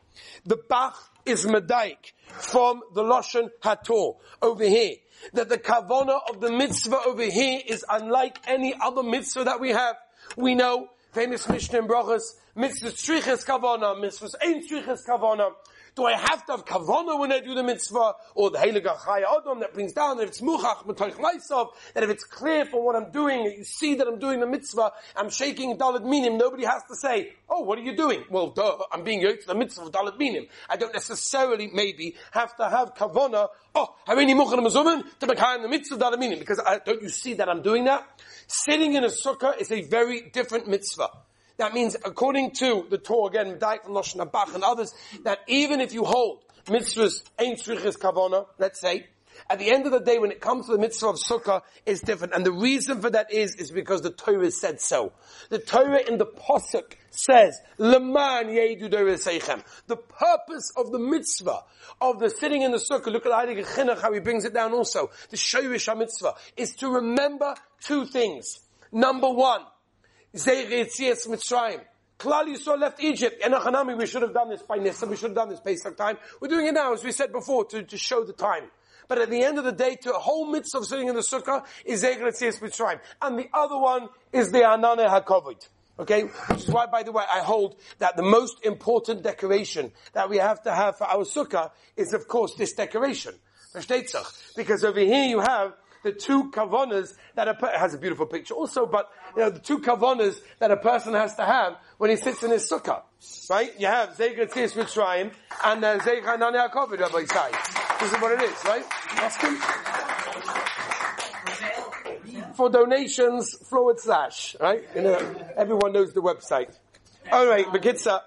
The 0.46 0.58
Bach 0.58 0.96
is 1.26 1.46
Medaik 1.46 2.14
from 2.28 2.82
the 2.94 3.04
Lashon 3.04 3.50
Hator 3.62 4.16
over 4.42 4.64
here 4.64 4.96
that 5.34 5.50
the 5.50 5.58
kavana 5.58 6.20
of 6.30 6.42
the 6.42 6.52
mitzvah 6.52 7.00
over 7.06 7.24
here 7.24 7.62
is 7.66 7.86
unlike 7.90 8.40
any 8.48 8.76
other 8.82 9.04
mitzvah 9.04 9.44
that 9.46 9.60
we 9.60 9.72
have. 9.72 9.96
We 10.38 10.56
know 10.56 10.90
famous 11.12 11.48
Mishnah 11.50 11.80
and 11.80 11.90
Brachas, 11.90 12.22
mitzvah 12.56 12.92
striches 12.92 13.44
kavana, 13.44 14.00
mitzvah 14.00 14.30
ein 14.44 14.64
striches 14.64 15.06
kavana. 15.08 15.52
Do 16.00 16.06
I 16.06 16.14
have 16.14 16.46
to 16.46 16.54
have 16.54 16.64
kavana 16.64 17.20
when 17.20 17.34
I 17.34 17.42
do 17.42 17.54
the 17.54 17.62
mitzvah? 17.62 18.14
Or 18.34 18.50
the 18.52 18.58
Heilige 18.58 18.86
Chayei 18.86 19.24
Adam 19.38 19.60
that 19.60 19.74
brings 19.74 19.92
down 19.92 20.16
that 20.16 20.24
if 20.24 20.30
it's 20.30 20.40
muchach 20.40 20.86
metoich 20.86 21.20
myself, 21.20 21.92
that 21.94 22.04
if 22.04 22.10
it's 22.10 22.24
clear 22.24 22.64
for 22.64 22.82
what 22.82 22.96
I'm 22.96 23.12
doing, 23.12 23.44
that 23.44 23.58
you 23.58 23.66
see 23.66 23.96
that 23.96 24.08
I'm 24.08 24.18
doing 24.18 24.40
the 24.40 24.48
mitzvah, 24.48 24.94
I'm 25.18 25.30
shaking 25.30 25.76
dalit 25.78 26.06
minim, 26.06 26.38
nobody 26.38 26.64
has 26.64 26.84
to 26.84 26.96
say, 26.96 27.34
oh, 27.50 27.64
what 27.64 27.78
are 27.80 27.82
you 27.82 27.98
doing? 27.98 28.24
Well, 28.30 28.52
duh, 28.52 28.78
I'm 28.94 29.04
being 29.04 29.20
yoked 29.20 29.42
to 29.42 29.48
the 29.48 29.56
mitzvah 29.56 29.88
of 29.88 29.92
dalit 29.92 30.18
minim. 30.18 30.46
I 30.70 30.78
don't 30.78 30.94
necessarily, 30.94 31.68
maybe, 31.68 32.16
have 32.32 32.56
to 32.56 32.70
have 32.70 32.96
kavana, 32.96 33.50
oh, 33.76 33.94
harini 34.08 34.42
muchach 34.42 34.58
mazumen, 34.58 35.04
to 35.20 35.56
in 35.56 35.62
the 35.64 35.68
mitzvah 35.68 35.96
of 35.96 36.02
dalit 36.02 36.20
minim, 36.20 36.40
because 36.40 36.62
I, 36.66 36.80
don't 36.80 37.02
you 37.02 37.10
see 37.10 37.34
that 37.34 37.50
I'm 37.50 37.62
doing 37.62 37.84
that? 37.84 38.08
Sitting 38.48 38.94
in 38.94 39.04
a 39.04 39.10
sukkah 39.10 39.60
is 39.60 39.70
a 39.70 39.82
very 39.82 40.30
different 40.30 40.66
mitzvah. 40.66 41.10
That 41.60 41.74
means, 41.74 41.96
according 42.06 42.52
to 42.52 42.88
the 42.90 42.98
Torah, 42.98 43.30
again, 43.30 43.60
Daik 43.60 43.84
from 43.84 43.94
Lashon 43.94 44.26
Abach 44.26 44.56
and 44.56 44.64
others, 44.64 44.94
that 45.26 45.40
even 45.48 45.82
if 45.82 45.94
you 45.94 46.06
hold 46.06 46.40
mitzvahs, 46.68 47.22
ain't 47.38 47.60
tzrichis 47.60 47.98
kavona, 47.98 48.46
let's 48.58 48.80
say, 48.80 49.08
at 49.50 49.60
the 49.60 49.70
end 49.70 49.86
of 49.86 49.92
the 49.92 50.00
day, 50.00 50.20
when 50.20 50.32
it 50.32 50.40
comes 50.40 50.68
to 50.68 50.72
the 50.72 50.78
mitzvah 50.78 51.08
of 51.08 51.16
sukkah, 51.18 51.62
it's 51.86 52.00
different. 52.00 52.34
And 52.34 52.46
the 52.46 52.54
reason 52.54 53.02
for 53.02 53.10
that 53.10 53.34
is, 53.34 53.56
is 53.56 53.72
because 53.72 54.02
the 54.02 54.10
Torah 54.10 54.52
said 54.52 54.80
so. 54.80 55.12
The 55.50 55.60
Torah 55.60 56.02
in 56.08 56.18
the 56.18 56.26
Pasuk 56.26 56.94
says, 57.10 57.60
Leman 57.78 58.48
seichem. 58.48 59.62
The 59.88 59.98
purpose 59.98 60.72
of 60.78 60.92
the 60.92 61.00
mitzvah, 61.00 61.64
of 62.00 62.20
the 62.20 62.30
sitting 62.30 62.62
in 62.62 62.72
the 62.72 62.78
sukkah, 62.78 63.08
look 63.08 63.26
at 63.26 63.32
Chinuch, 63.32 64.02
how 64.02 64.14
he 64.14 64.22
brings 64.22 64.46
it 64.46 64.54
down 64.54 64.72
also, 64.72 65.10
the 65.30 65.38
Shoyish 65.38 65.98
mitzvah, 65.98 66.36
is 66.56 66.76
to 66.78 66.90
remember 66.90 67.56
two 67.82 68.06
things. 68.06 68.60
Number 68.94 69.30
one, 69.30 69.62
Zeir 70.36 70.70
Yitzias 70.70 71.28
Mitzrayim. 71.28 71.82
Klal 72.20 72.54
Yisrael 72.54 72.80
left 72.80 73.02
Egypt. 73.02 73.42
And 73.44 73.54
Achanami, 73.54 73.98
we 73.98 74.06
should 74.06 74.22
have 74.22 74.34
done 74.34 74.50
this 74.50 74.62
by 74.62 74.78
Nissa, 74.78 75.06
we 75.08 75.16
should 75.16 75.30
have 75.30 75.36
done 75.36 75.50
this 75.50 75.62
Pesach 75.62 75.96
time. 75.98 76.18
We're 76.42 76.50
doing 76.50 76.68
it 76.68 76.74
now, 76.74 76.94
as 76.94 77.04
we 77.04 77.12
said 77.12 77.32
before, 77.32 77.66
to, 77.66 77.84
to 77.84 77.98
show 77.98 78.24
the 78.24 78.34
time. 78.34 78.64
But 79.08 79.20
at 79.20 79.30
the 79.30 79.42
end 79.42 79.58
of 79.58 79.64
the 79.64 79.72
day, 79.72 79.96
to 80.04 80.14
a 80.14 80.20
whole 80.20 80.46
mitzvah 80.46 80.80
of 80.80 80.86
sitting 80.86 81.08
in 81.08 81.16
the 81.16 81.22
sukkah 81.22 81.66
is 81.86 82.02
Zeir 82.02 82.18
Yitzias 82.18 82.60
Mitzrayim. 82.60 83.00
And 83.22 83.40
the 83.40 83.50
other 83.54 83.78
one 83.78 84.10
is 84.32 84.52
the 84.52 84.60
Anane 84.60 85.10
HaKovod. 85.10 85.68
Okay? 85.98 86.24
Which 86.24 86.60
is 86.60 86.70
why, 86.70 86.86
by 86.86 87.04
the 87.04 87.12
way, 87.12 87.24
I 87.32 87.40
hold 87.40 87.76
that 87.98 88.16
the 88.16 88.24
most 88.24 88.64
important 88.64 89.24
decoration 89.24 89.92
that 90.14 90.30
we 90.30 90.38
have 90.38 90.62
to 90.64 90.74
have 90.74 90.98
for 90.98 91.06
our 91.06 91.24
sukkah 91.24 91.72
is, 91.98 92.14
of 92.14 92.28
course, 92.28 92.54
this 92.56 92.74
decoration. 92.74 93.34
Because 94.56 94.84
over 94.84 95.00
here 95.00 95.26
you 95.26 95.40
have 95.40 95.74
the 96.04 96.12
two 96.12 96.52
kavanas 96.52 97.14
that 97.36 97.48
a 97.48 97.54
per- 97.54 97.78
has 97.78 97.94
a 97.94 97.98
beautiful 97.98 98.26
picture 98.26 98.54
also, 98.54 98.86
but 98.86 99.10
you 99.36 99.42
know 99.42 99.50
the 99.50 99.60
two 99.60 99.80
kavanas 99.80 100.40
that 100.60 100.72
a 100.72 100.78
person 100.78 101.14
has 101.14 101.36
to 101.36 101.46
have 101.46 101.76
when 101.98 102.10
he 102.10 102.16
sits 102.16 102.44
in 102.44 102.52
his 102.52 102.70
sukkah, 102.70 103.02
right? 103.50 103.72
You 103.80 103.88
have 103.88 104.10
Zeiger 104.18 104.50
Tzis 104.50 104.74
Mitzrayim 104.74 105.32
and 105.64 105.84
uh, 105.84 106.00
Zeiger 106.00 106.26
Hanani 106.26 106.58
HaKovid, 106.58 107.00
Rabbi 107.00 107.26
Sai. 107.26 107.52
This 108.00 108.12
is 108.14 108.22
what 108.22 108.32
it 108.32 108.42
is, 108.44 108.66
right? 108.66 108.86
Him. 109.42 109.58
For 112.54 112.70
donations, 112.70 113.56
forward 113.70 114.00
slash, 114.00 114.56
right? 114.60 114.84
You 114.96 115.02
know, 115.02 115.36
everyone 115.58 115.94
knows 115.94 116.14
the 116.14 116.22
website. 116.22 116.78
All 117.32 117.48
right, 117.48 117.66
Bekitza. 117.66 118.22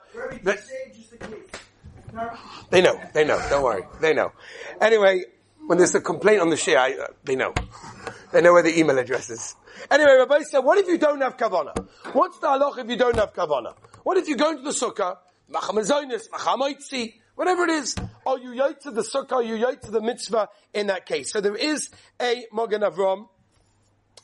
They 2.71 2.83
know. 2.83 3.01
They 3.13 3.25
know. 3.25 3.41
Don't 3.49 3.63
worry. 3.63 3.83
They 4.01 4.13
know. 4.15 4.33
Anyway, 4.81 5.25
when 5.67 5.79
there's 5.79 5.95
a 5.95 6.01
complaint 6.01 6.41
on 6.41 6.51
the 6.51 6.77
I, 6.77 6.93
uh, 6.93 7.07
they 7.25 7.37
know. 7.37 7.55
They 8.33 8.41
know 8.41 8.53
where 8.53 8.63
the 8.63 8.79
email 8.79 8.99
address 8.99 9.31
is. 9.31 9.55
Anyway, 9.91 10.17
Rabbi 10.19 10.41
said, 10.43 10.61
what 10.61 10.79
if 10.79 10.89
you 10.89 10.99
don't 10.99 11.21
have 11.21 11.37
kavana? 11.37 11.77
What's 12.13 12.39
the 12.39 12.47
halach 12.47 12.79
if 12.79 12.89
you 12.89 12.97
don't 12.97 13.17
have 13.17 13.33
kavana? 13.33 13.75
What 14.03 14.17
if 14.17 14.29
you 14.29 14.37
go 14.37 14.51
into 14.51 14.63
the 14.63 14.71
sukkah, 14.71 15.19
machamazonis, 15.53 16.29
machamoitzi, 16.31 17.15
whatever 17.35 17.65
it 17.65 17.71
is, 17.71 17.95
are 18.27 18.39
you 18.39 18.51
yait 18.51 18.81
to 18.81 18.91
the 18.91 19.03
sukkah, 19.03 19.33
are 19.33 19.43
you 19.43 19.57
yait 19.57 19.81
to 19.83 19.91
the 19.91 20.01
mitzvah 20.01 20.49
in 20.75 20.89
that 20.89 21.07
case? 21.07 21.33
So 21.33 21.41
there 21.41 21.57
is 21.57 21.91
a 22.21 22.47
Mogan 22.53 22.83
Avram, 22.83 23.29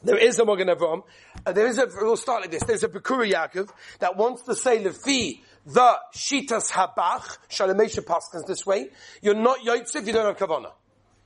there 0.02 0.18
is 0.18 0.38
a 0.38 0.44
Mogan 0.44 0.68
Avram, 0.68 1.02
uh, 1.44 1.52
there 1.52 1.66
is 1.66 1.78
a, 1.78 1.86
we'll 2.00 2.16
start 2.16 2.42
like 2.42 2.50
this, 2.50 2.64
there's 2.64 2.84
a 2.84 2.88
Bikkurei 2.88 3.32
Yaakov 3.32 3.70
that 4.00 4.16
wants 4.16 4.42
to 4.42 4.54
say 4.54 4.82
Lefi, 4.82 5.40
the 5.66 5.98
Shitas 6.14 6.70
Habach, 6.70 7.38
Shalamesha 7.50 8.00
Paskins 8.00 8.46
this 8.46 8.64
way, 8.64 8.88
you're 9.22 9.34
not 9.34 9.60
Yaitza 9.60 9.96
if 9.96 10.06
you 10.06 10.12
don't 10.12 10.26
have 10.26 10.36
Kavanah. 10.36 10.72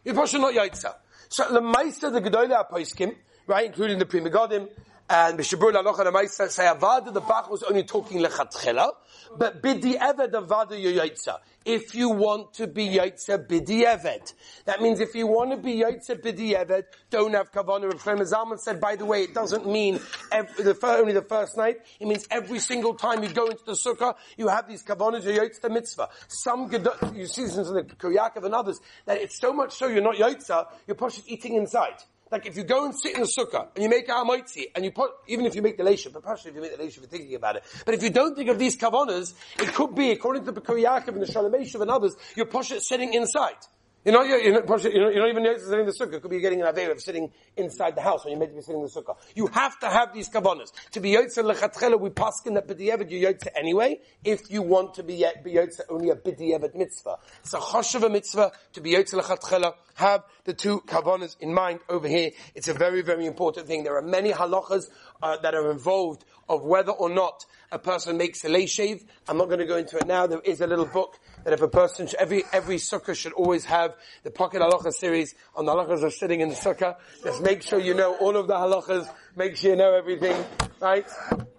You're 0.05 0.15
not 0.15 0.55
Yaitza. 0.55 0.95
So 1.29 1.45
Lemaisa 1.45 2.13
the 2.13 2.21
Gedolah 2.21 2.69
Apoiskim, 2.69 3.15
right, 3.47 3.67
including 3.67 3.99
the 3.99 4.07
Pri 4.07 4.21
Megadim, 4.21 4.69
and 5.13 5.39
Mishabur 5.39 5.73
Laloch 5.75 5.99
and 5.99 6.09
Amaisa 6.09 6.49
say 6.49 6.65
Avada 6.65 7.13
the 7.13 7.21
Bach 7.21 7.51
was 7.51 7.63
only 7.65 7.83
talking 7.83 8.23
lechatchela, 8.23 8.93
but 9.37 9.63
Bidi 9.63 9.99
Eved 9.99 10.33
Avada 10.33 10.71
Yoyitza. 10.71 11.37
If 11.67 11.95
you 11.95 12.09
want 12.09 12.55
to 12.55 12.67
be 12.67 12.89
Yaitza 12.89 13.47
Bidi 13.47 13.85
Eved. 13.85 14.33
That 14.65 14.81
means 14.81 15.01
if 15.01 15.15
you 15.15 15.27
want 15.27 15.51
to 15.51 15.59
be 15.59 15.75
Yaitza 15.75 16.19
Bidi 16.19 16.55
Eved, 16.55 16.85
don't 17.11 17.35
have 17.35 17.53
Kavanah. 17.53 17.93
Rav 17.93 18.19
Zalman 18.21 18.59
said, 18.59 18.81
by 18.81 18.97
the 18.97 19.05
way, 19.05 19.25
it 19.25 19.35
doesn't 19.35 19.69
mean 19.69 20.01
every, 20.33 20.65
the, 20.65 20.79
only 20.83 21.13
the 21.13 21.21
first 21.21 21.59
night. 21.59 21.77
It 22.01 22.09
means 22.09 22.27
every 22.31 22.59
single 22.59 22.95
time 22.95 23.23
you 23.23 23.29
go 23.29 23.49
into 23.49 23.65
the 23.67 23.73
sukkah, 23.73 24.15
you 24.39 24.49
have 24.49 24.67
these 24.67 24.83
Kavanahs, 24.83 25.25
you're 25.25 25.47
Yaitza 25.47 25.71
Mitzvah. 25.71 26.09
Some, 26.29 26.73
you 27.15 27.27
see 27.27 27.43
this 27.43 27.59
in 27.59 27.75
the 27.75 27.83
Kuryakov 27.83 28.45
and 28.45 28.55
others, 28.55 28.81
that 29.05 29.21
it's 29.21 29.39
so 29.39 29.53
much 29.53 29.73
so 29.75 29.89
you're 29.89 30.01
not 30.01 30.17
Yaitza, 30.17 30.69
you're 30.87 30.97
probably 30.97 31.23
eating 31.27 31.57
inside. 31.57 32.03
Like 32.33 32.47
if 32.47 32.57
you 32.57 32.65
go 32.65 32.87
and 32.87 32.99
sit 32.99 33.15
in 33.15 33.21
the 33.21 33.27
sukkah 33.27 33.69
and 33.75 33.85
you 33.85 33.91
make 33.91 34.09
a 34.09 34.13
moitzi 34.13 34.71
and 34.75 34.87
you 34.87 34.91
put, 34.91 35.11
even 35.29 35.45
if 35.45 35.55
you 35.55 35.61
make 35.61 35.77
the 35.77 35.83
leisha, 35.83 36.11
but 36.11 36.23
partially 36.23 36.51
if 36.51 36.57
you 36.57 36.63
make 36.63 36.75
the 36.75 36.83
leisha, 36.83 36.97
you're 36.97 37.07
thinking 37.07 37.35
about 37.35 37.57
it. 37.57 37.65
But 37.85 37.95
if 37.95 38.03
you 38.03 38.09
don't 38.09 38.35
think 38.35 38.49
of 38.49 38.59
these 38.59 38.75
kavanas, 38.75 39.35
it 39.61 39.75
could 39.75 39.95
be, 39.95 40.13
according 40.13 40.47
to 40.47 40.53
the 40.53 40.63
Yaakov 40.63 41.09
and 41.09 41.21
the 41.21 41.31
Shalom 41.31 41.53
and 41.53 41.91
others, 41.91 42.17
you're 42.35 42.47
poshet 42.47 42.81
sitting 42.81 43.13
inside. 43.13 43.59
You're 44.05 44.15
not, 44.15 44.27
you're 44.27 44.53
not, 44.53 44.85
you're 44.85 45.21
not, 45.21 45.29
even 45.29 45.61
sitting 45.61 45.81
in 45.81 45.87
the 45.87 45.93
sukkah. 45.93 46.15
It 46.15 46.23
could 46.23 46.31
be 46.31 46.41
getting 46.41 46.61
an 46.61 46.67
aver 46.67 46.91
of 46.91 47.01
sitting 47.01 47.31
inside 47.57 47.95
the 47.95 48.01
house 48.01 48.25
when 48.25 48.33
you're 48.33 48.41
meant 48.41 48.51
to 48.51 48.57
be 48.57 48.63
sitting 48.63 48.81
in 48.81 48.87
the 48.87 48.91
sukkah. 48.91 49.17
You 49.37 49.47
have 49.47 49.79
to 49.79 49.89
have 49.89 50.13
these 50.13 50.29
kavanas. 50.29 50.73
To 50.93 51.01
be 51.01 51.13
yotze 51.13 51.39
lechatchela, 51.39 52.01
we 52.01 52.11
paskin 52.11 52.55
that 52.55 52.67
b'di'evet 52.67 53.13
you 53.13 53.29
yotze 53.29 53.47
anyway, 53.55 54.01
if 54.25 54.51
you 54.51 54.63
want 54.63 54.95
to 54.95 55.05
be, 55.05 55.25
be 55.45 55.53
yotze 55.53 55.81
only 55.89 56.11
a 56.11 56.17
b'di'evet 56.17 56.75
mitzvah. 56.75 57.19
It's 57.45 57.55
a 57.55 57.59
choshev 57.59 58.11
mitzvah 58.11 58.51
to 58.73 58.81
be 58.81 58.95
yotze 58.95 59.15
lechatchela. 59.15 59.75
Have 59.95 60.25
the 60.45 60.55
two 60.55 60.81
kavanas 60.81 61.37
in 61.39 61.55
mind 61.55 61.81
over 61.89 62.09
here. 62.09 62.33
It's 62.57 62.67
a 62.67 62.75
very, 62.75 63.03
very 63.03 63.27
important 63.27 63.69
thing. 63.69 63.85
There 63.85 63.97
are 63.97 64.03
many 64.03 64.33
halachas 64.33 64.87
uh, 65.23 65.37
that 65.43 65.55
are 65.55 65.71
involved 65.71 66.25
of 66.49 66.65
whether 66.65 66.91
or 66.91 67.09
not 67.09 67.47
a 67.73 67.79
person 67.79 68.17
makes 68.19 68.45
a 68.45 68.49
lay 68.49 68.67
shave. 68.67 69.05
I'm 69.27 69.39
not 69.39 69.47
going 69.47 69.59
to 69.59 69.65
go 69.67 69.77
into 69.77 69.97
it 69.97 70.07
now. 70.07 70.27
There 70.27 70.41
is 70.41 70.61
a 70.61 70.67
little 70.67 70.85
book 70.85 71.19
that 71.45 71.53
if 71.53 71.63
a 71.63 71.69
person, 71.69 72.07
every, 72.19 72.45
every 72.53 72.77
sukkah 72.77 73.17
should 73.17 73.33
always 73.33 73.65
have 73.65 73.95
the 74.23 74.31
pocket 74.31 74.61
halacha 74.61 74.93
series 74.93 75.35
on 75.57 75.65
the 75.65 75.73
halachas 75.73 76.05
of 76.05 76.13
sitting 76.13 76.41
in 76.41 76.51
the 76.51 76.55
sukkah. 76.55 76.97
Just 77.25 77.43
make 77.43 77.63
sure 77.63 77.81
you 77.81 77.95
know 77.95 78.15
all 78.17 78.37
of 78.37 78.47
the 78.47 78.55
halachas. 78.55 79.09
Make 79.35 79.57
sure 79.57 79.71
you 79.71 79.77
know 79.77 79.95
everything, 79.95 80.37
right? 80.81 81.07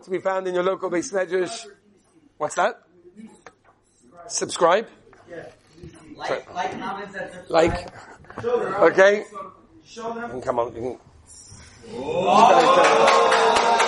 To 0.04 0.10
be 0.10 0.20
found 0.20 0.48
in 0.48 0.54
your 0.54 0.64
local 0.64 0.90
base 0.90 1.12
medrash. 1.12 1.66
What's 2.38 2.56
that? 2.56 2.76
Subscribe? 4.28 4.88
Yeah. 5.30 5.46
Like, 6.16 6.54
like, 6.54 6.80
comments, 6.80 7.18
like. 7.50 7.88
Okay? 8.44 9.26
Come 9.96 10.60
on. 10.60 10.76
You 10.76 11.00
can, 11.90 13.80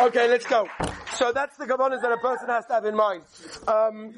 Okay, 0.00 0.28
let's 0.28 0.46
go. 0.46 0.66
So 1.16 1.30
that's 1.30 1.58
the 1.58 1.66
kavanas 1.66 2.00
that 2.00 2.10
a 2.10 2.16
person 2.16 2.48
has 2.48 2.64
to 2.66 2.72
have 2.72 2.86
in 2.86 2.96
mind. 2.96 3.22
Um, 3.68 4.14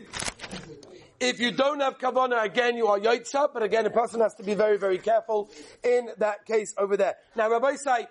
if 1.19 1.41
you 1.41 1.51
don't 1.51 1.81
have 1.81 1.99
kavana, 1.99 2.45
again, 2.45 2.77
you 2.77 2.87
are 2.87 3.01
yaitza, 3.01 3.49
but 3.53 3.65
again, 3.65 3.85
a 3.87 3.91
person 3.91 4.21
has 4.21 4.33
to 4.37 4.45
be 4.45 4.55
very, 4.55 4.79
very 4.79 4.99
careful 4.99 5.51
in 5.83 6.11
that 6.19 6.47
case 6.47 6.73
over 6.79 6.97
there. 6.97 7.17
Now, 7.35 7.51
Rabbi 7.51 7.75
say, 7.75 8.07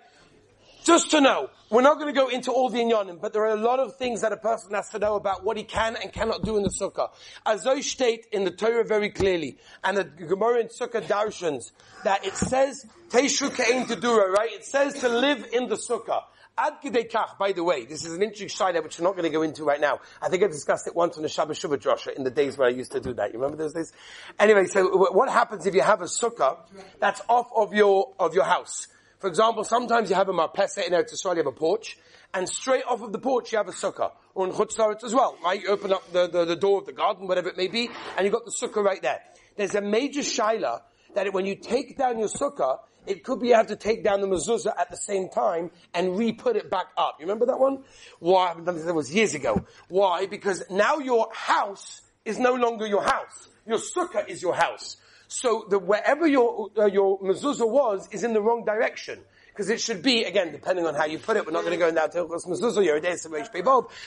just 0.84 1.10
to 1.12 1.20
know, 1.20 1.50
we're 1.70 1.82
not 1.82 1.98
going 1.98 2.12
to 2.12 2.18
go 2.18 2.28
into 2.28 2.52
all 2.52 2.68
the 2.68 2.78
inyanim, 2.78 3.20
but 3.20 3.32
there 3.32 3.42
are 3.42 3.54
a 3.54 3.60
lot 3.60 3.78
of 3.78 3.96
things 3.96 4.20
that 4.20 4.32
a 4.32 4.36
person 4.36 4.74
has 4.74 4.90
to 4.90 4.98
know 4.98 5.14
about 5.14 5.44
what 5.44 5.56
he 5.56 5.64
can 5.64 5.96
and 5.96 6.12
cannot 6.12 6.42
do 6.42 6.56
in 6.56 6.62
the 6.62 6.68
sukkah. 6.68 7.10
As 7.46 7.66
I 7.66 7.80
state 7.80 8.26
in 8.32 8.44
the 8.44 8.50
Torah 8.50 8.84
very 8.84 9.10
clearly, 9.10 9.58
and 9.82 9.96
the 9.96 10.04
Gemara 10.04 10.60
in 10.60 10.68
Sukkah 10.68 11.02
Darshans, 11.02 11.72
that 12.04 12.26
it 12.26 12.34
says, 12.34 12.84
Teishu 13.08 13.54
Ka'in 13.54 13.86
Tedura, 13.86 14.30
right? 14.30 14.52
It 14.52 14.64
says 14.64 14.94
to 15.00 15.08
live 15.08 15.46
in 15.52 15.68
the 15.68 15.76
sukkah. 15.76 16.24
Ad 16.58 16.74
kach, 16.82 17.38
by 17.38 17.52
the 17.52 17.64
way, 17.64 17.86
this 17.86 18.04
is 18.04 18.12
an 18.12 18.22
interesting 18.22 18.48
shayla 18.48 18.82
which 18.82 18.98
we're 18.98 19.04
not 19.04 19.12
going 19.12 19.24
to 19.24 19.30
go 19.30 19.40
into 19.40 19.64
right 19.64 19.80
now. 19.80 20.00
I 20.20 20.28
think 20.28 20.42
I 20.42 20.48
discussed 20.48 20.86
it 20.86 20.94
once 20.94 21.16
on 21.16 21.22
the 21.22 21.28
Shabbat 21.30 21.52
Shuvah 21.52 21.78
Drosha 21.78 22.14
in 22.14 22.24
the 22.24 22.30
days 22.30 22.58
where 22.58 22.68
I 22.68 22.70
used 22.72 22.92
to 22.92 23.00
do 23.00 23.14
that. 23.14 23.32
You 23.32 23.38
remember 23.38 23.56
those 23.56 23.72
days? 23.72 23.90
Anyway, 24.38 24.66
so 24.66 24.86
what 25.12 25.30
happens 25.30 25.64
if 25.64 25.74
you 25.74 25.80
have 25.80 26.02
a 26.02 26.06
sukkah 26.06 26.58
that's 27.00 27.22
off 27.28 27.50
of 27.56 27.72
your, 27.72 28.12
of 28.18 28.34
your 28.34 28.44
house? 28.44 28.88
For 29.22 29.28
example, 29.28 29.62
sometimes 29.62 30.10
you 30.10 30.16
have 30.16 30.28
a 30.28 30.32
marpesa 30.32 30.84
in 30.84 30.92
Eretz 30.92 31.14
Yisrael, 31.14 31.34
you 31.34 31.44
have 31.44 31.46
a 31.46 31.52
porch, 31.52 31.96
and 32.34 32.48
straight 32.48 32.82
off 32.88 33.02
of 33.02 33.12
the 33.12 33.20
porch 33.20 33.52
you 33.52 33.58
have 33.58 33.68
a 33.68 33.70
sukkah, 33.72 34.10
or 34.34 34.48
in 34.48 34.52
Chutz 34.52 35.04
as 35.04 35.14
well, 35.14 35.38
right? 35.44 35.62
You 35.62 35.68
open 35.68 35.92
up 35.92 36.12
the, 36.12 36.26
the, 36.26 36.44
the, 36.44 36.56
door 36.56 36.80
of 36.80 36.86
the 36.86 36.92
garden, 36.92 37.28
whatever 37.28 37.48
it 37.48 37.56
may 37.56 37.68
be, 37.68 37.88
and 38.16 38.24
you've 38.24 38.32
got 38.32 38.44
the 38.44 38.50
sukkah 38.50 38.82
right 38.82 39.00
there. 39.00 39.20
There's 39.56 39.76
a 39.76 39.80
major 39.80 40.22
shaila 40.22 40.80
that 41.14 41.32
when 41.32 41.46
you 41.46 41.54
take 41.54 41.96
down 41.96 42.18
your 42.18 42.26
sukkah, 42.26 42.80
it 43.06 43.22
could 43.22 43.38
be 43.38 43.50
you 43.50 43.54
have 43.54 43.68
to 43.68 43.76
take 43.76 44.02
down 44.02 44.22
the 44.22 44.26
mezuzah 44.26 44.72
at 44.76 44.90
the 44.90 44.96
same 44.96 45.28
time 45.28 45.70
and 45.94 46.18
re-put 46.18 46.56
it 46.56 46.68
back 46.68 46.86
up. 46.96 47.18
You 47.20 47.26
remember 47.26 47.46
that 47.46 47.60
one? 47.60 47.84
Why? 48.18 48.56
That 48.58 48.92
was 48.92 49.14
years 49.14 49.34
ago. 49.34 49.64
Why? 49.88 50.26
Because 50.26 50.64
now 50.68 50.98
your 50.98 51.28
house 51.32 52.00
is 52.24 52.40
no 52.40 52.54
longer 52.54 52.88
your 52.88 53.04
house. 53.04 53.50
Your 53.68 53.78
sukkah 53.78 54.28
is 54.28 54.42
your 54.42 54.56
house. 54.56 54.96
So 55.32 55.64
the, 55.66 55.78
wherever 55.78 56.26
your, 56.26 56.68
uh, 56.76 56.84
your 56.84 57.18
mezuzah 57.20 57.66
was 57.66 58.06
is 58.12 58.22
in 58.22 58.34
the 58.34 58.42
wrong 58.42 58.66
direction. 58.66 59.18
Because 59.48 59.70
it 59.70 59.80
should 59.80 60.02
be, 60.02 60.24
again, 60.24 60.52
depending 60.52 60.86
on 60.86 60.94
how 60.94 61.06
you 61.06 61.18
put 61.18 61.38
it, 61.38 61.46
we're 61.46 61.52
not 61.52 61.62
going 61.64 61.72
to 61.72 61.78
go 61.78 61.88
in 61.88 61.94
that 61.94 62.12
Hilchos 62.12 62.46
Mezuzah, 62.46 62.84
you're 62.84 62.96
a 62.96 63.00
day, 63.00 63.16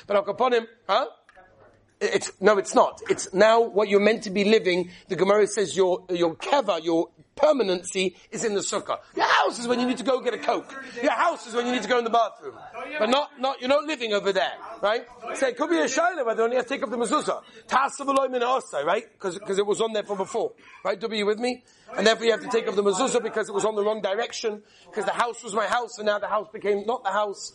but 0.08 0.15
I'll 0.15 0.29
upon 0.29 0.53
him, 0.53 0.67
huh? 0.88 1.05
It's, 2.13 2.31
no, 2.41 2.57
it's 2.57 2.75
not. 2.75 3.01
It's 3.09 3.33
now 3.33 3.62
what 3.62 3.89
you're 3.89 4.00
meant 4.00 4.24
to 4.24 4.29
be 4.29 4.43
living. 4.43 4.91
The 5.07 5.15
Gemara 5.15 5.47
says 5.47 5.75
your, 5.75 6.05
your 6.09 6.35
keva, 6.35 6.83
your 6.83 7.09
permanency 7.35 8.15
is 8.31 8.43
in 8.43 8.53
the 8.53 8.62
sukkah. 8.62 9.00
Your 9.15 9.25
house 9.25 9.59
is 9.59 9.67
when 9.67 9.79
you 9.79 9.85
need 9.85 9.97
to 9.97 10.03
go 10.03 10.21
get 10.21 10.33
a 10.33 10.38
coke. 10.38 10.74
Your 11.01 11.12
house 11.12 11.47
is 11.47 11.53
when 11.53 11.65
you 11.65 11.74
need 11.74 11.83
to 11.83 11.89
go 11.89 11.97
in 11.97 12.03
the 12.03 12.09
bathroom. 12.09 12.55
But 12.97 13.09
not, 13.09 13.39
not, 13.39 13.59
you're 13.59 13.69
not 13.69 13.83
living 13.83 14.13
over 14.13 14.31
there, 14.31 14.53
right? 14.81 15.05
So 15.35 15.47
it 15.47 15.57
could 15.57 15.69
be 15.69 15.77
a 15.77 15.85
shaila 15.85 16.25
whether 16.25 16.47
you 16.47 16.55
have 16.55 16.65
to 16.65 16.69
take 16.69 16.83
up 16.83 16.89
the 16.89 16.97
mezuzah. 16.97 17.43
Tasav 17.67 18.31
min 18.31 18.41
right? 18.85 19.03
Because, 19.12 19.38
because 19.38 19.57
it 19.57 19.65
was 19.65 19.81
on 19.81 19.93
there 19.93 20.03
from 20.03 20.17
before. 20.17 20.53
Right? 20.83 21.00
Do 21.00 21.13
you 21.13 21.25
with 21.25 21.39
me? 21.39 21.63
And 21.97 22.07
therefore 22.07 22.25
you 22.25 22.31
have 22.31 22.41
to 22.41 22.50
take 22.50 22.67
up 22.67 22.75
the 22.75 22.83
mezuzah 22.83 23.21
because 23.21 23.50
it 23.50 23.53
was 23.53 23.65
on 23.65 23.75
the 23.75 23.83
wrong 23.83 24.01
direction. 24.01 24.63
Because 24.85 25.05
the 25.05 25.12
house 25.12 25.43
was 25.43 25.53
my 25.53 25.67
house 25.67 25.97
and 25.97 26.05
now 26.05 26.19
the 26.19 26.27
house 26.27 26.47
became 26.53 26.85
not 26.85 27.03
the 27.03 27.12
house. 27.12 27.53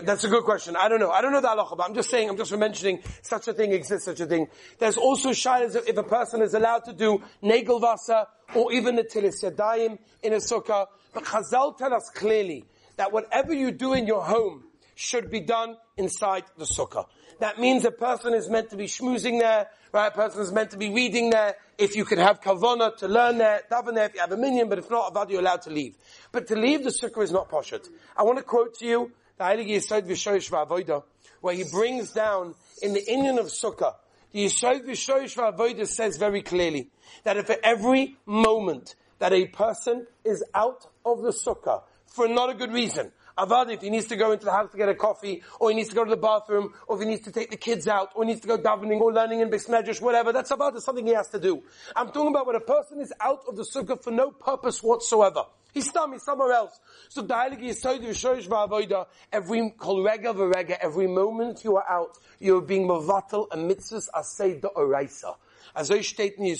That's 0.00 0.24
a 0.24 0.28
good 0.28 0.44
question. 0.44 0.76
I 0.76 0.88
don't 0.88 1.00
know. 1.00 1.10
I 1.10 1.20
don't 1.20 1.32
know 1.32 1.40
the 1.40 1.48
halacha, 1.48 1.76
but 1.76 1.88
I'm 1.88 1.94
just 1.94 2.10
saying, 2.10 2.28
I'm 2.28 2.36
just 2.36 2.56
mentioning 2.56 3.00
such 3.22 3.48
a 3.48 3.52
thing 3.52 3.72
exists, 3.72 4.04
such 4.04 4.20
a 4.20 4.26
thing. 4.26 4.48
There's 4.78 4.96
also 4.96 5.30
shilas 5.30 5.76
if 5.86 5.96
a 5.96 6.02
person 6.02 6.42
is 6.42 6.54
allowed 6.54 6.84
to 6.84 6.92
do 6.92 7.22
negel 7.42 7.80
vasa 7.80 8.28
or 8.54 8.72
even 8.72 8.98
a 8.98 9.02
tilis 9.02 9.42
yadayim 9.42 9.98
in 10.22 10.32
a 10.32 10.36
sukkah. 10.36 10.86
But 11.12 11.24
Chazal 11.24 11.76
tell 11.76 11.92
us 11.92 12.10
clearly 12.14 12.64
that 12.96 13.12
whatever 13.12 13.52
you 13.52 13.72
do 13.72 13.94
in 13.94 14.06
your 14.06 14.24
home 14.24 14.64
should 14.98 15.30
be 15.30 15.40
done 15.40 15.76
inside 15.96 16.44
the 16.56 16.64
sukkah. 16.64 17.06
That 17.38 17.60
means 17.60 17.84
a 17.84 17.92
person 17.92 18.34
is 18.34 18.50
meant 18.50 18.70
to 18.70 18.76
be 18.76 18.86
schmoozing 18.86 19.38
there, 19.38 19.68
right? 19.92 20.08
A 20.08 20.10
person 20.10 20.42
is 20.42 20.50
meant 20.50 20.72
to 20.72 20.76
be 20.76 20.90
reading 20.90 21.30
there. 21.30 21.54
If 21.78 21.94
you 21.94 22.04
can 22.04 22.18
have 22.18 22.40
kavana 22.40 22.96
to 22.96 23.06
learn 23.06 23.38
there, 23.38 23.62
daven 23.70 23.94
there 23.94 24.06
if 24.06 24.14
you 24.14 24.20
have 24.20 24.32
a 24.32 24.36
minyan, 24.36 24.68
but 24.68 24.78
if 24.78 24.90
not, 24.90 25.14
avad 25.14 25.30
you're 25.30 25.40
allowed 25.40 25.62
to 25.62 25.70
leave. 25.70 25.96
But 26.32 26.48
to 26.48 26.56
leave 26.56 26.82
the 26.82 26.90
sukkah 26.90 27.22
is 27.22 27.30
not 27.30 27.48
poshet. 27.48 27.86
I 28.16 28.24
want 28.24 28.38
to 28.38 28.44
quote 28.44 28.74
to 28.80 28.86
you 28.86 29.12
the 29.36 29.44
Heilige 29.44 29.68
Yisod 29.68 30.02
V'Shoyish 30.02 30.50
V'Avoida, 30.50 31.04
where 31.42 31.54
he 31.54 31.62
brings 31.70 32.10
down 32.10 32.56
in 32.82 32.92
the 32.92 33.08
Indian 33.08 33.38
of 33.38 33.46
sukkah, 33.46 33.94
the 34.32 34.46
Yisod 34.46 34.84
V'Shoyish 34.84 35.36
V'Avoida 35.36 35.86
says 35.86 36.16
very 36.16 36.42
clearly 36.42 36.90
that 37.22 37.36
if 37.36 37.48
at 37.50 37.60
every 37.62 38.16
moment 38.26 38.96
that 39.20 39.32
a 39.32 39.46
person 39.46 40.08
is 40.24 40.42
out 40.56 40.88
of 41.04 41.22
the 41.22 41.30
sukkah 41.30 41.84
for 42.06 42.26
not 42.26 42.50
a 42.50 42.54
good 42.54 42.72
reason, 42.72 43.12
Avad, 43.38 43.72
if 43.72 43.80
he 43.80 43.90
needs 43.90 44.06
to 44.06 44.16
go 44.16 44.32
into 44.32 44.44
the 44.44 44.52
house 44.52 44.70
to 44.72 44.76
get 44.76 44.88
a 44.88 44.94
coffee, 44.94 45.42
or 45.60 45.70
he 45.70 45.76
needs 45.76 45.90
to 45.90 45.94
go 45.94 46.04
to 46.04 46.10
the 46.10 46.16
bathroom, 46.16 46.74
or 46.88 46.96
if 46.96 47.02
he 47.02 47.08
needs 47.08 47.22
to 47.22 47.32
take 47.32 47.50
the 47.50 47.56
kids 47.56 47.86
out, 47.86 48.10
or 48.14 48.24
he 48.24 48.30
needs 48.30 48.40
to 48.40 48.48
go 48.48 48.58
davening, 48.58 49.00
or 49.00 49.12
learning 49.12 49.40
in 49.40 49.48
Bismedrash, 49.48 50.00
whatever, 50.00 50.32
that's 50.32 50.50
it's 50.50 50.84
something 50.84 51.06
he 51.06 51.14
has 51.14 51.28
to 51.28 51.38
do. 51.38 51.62
I'm 51.94 52.08
talking 52.08 52.28
about 52.28 52.46
when 52.46 52.56
a 52.56 52.60
person 52.60 53.00
is 53.00 53.12
out 53.20 53.44
of 53.46 53.56
the 53.56 53.62
sukkah 53.62 54.02
for 54.02 54.10
no 54.10 54.32
purpose 54.32 54.82
whatsoever. 54.82 55.44
He's 55.72 55.92
somewhere 55.92 56.52
else. 56.52 56.80
So 57.08 57.22
the 57.22 57.34
Heilige 57.34 57.60
Yisod 57.60 58.00
Yishoyish 58.00 58.48
V'Avoida, 58.48 59.06
every 59.32 59.70
kol 59.78 60.02
rega 60.02 60.32
v'rega, 60.32 60.78
every 60.80 61.06
moment 61.06 61.62
you 61.62 61.76
are 61.76 61.88
out, 61.88 62.18
you're 62.40 62.62
being 62.62 62.88
mavatal 62.88 63.46
and 63.52 63.70
mitzvahs 63.70 64.08
asay 64.16 64.60
da'oraisa. 64.60 65.36
As 65.74 65.90
I 65.90 66.00
state 66.00 66.34
in. 66.38 66.44
The 66.48 66.54